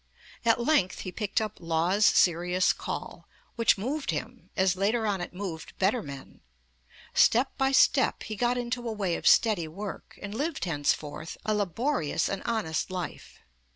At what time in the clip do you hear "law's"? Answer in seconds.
1.59-2.07